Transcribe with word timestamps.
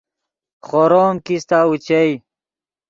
خورو 0.65 1.01
ام 1.09 1.15
کیستہ 1.25 1.57
اوچئے 1.67 2.03